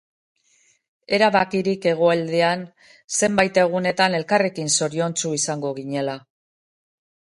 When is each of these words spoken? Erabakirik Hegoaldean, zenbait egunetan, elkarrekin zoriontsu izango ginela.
Erabakirik 1.17 1.85
Hegoaldean, 1.91 2.65
zenbait 3.21 3.63
egunetan, 3.67 4.19
elkarrekin 4.23 4.77
zoriontsu 4.81 5.39
izango 5.43 5.77
ginela. 5.83 6.23